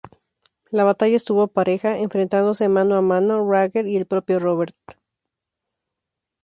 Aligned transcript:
La 0.71 0.83
batalla 0.83 1.15
estuvo 1.15 1.47
pareja, 1.47 1.99
enfrentándose 1.99 2.67
mano 2.67 2.95
a 2.95 3.03
mano 3.03 3.47
Rhaegar 3.47 3.85
y 3.85 3.97
el 3.97 4.07
propio 4.07 4.39
Robert. 4.39 4.75